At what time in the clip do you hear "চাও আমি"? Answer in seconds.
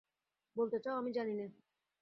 0.79-1.11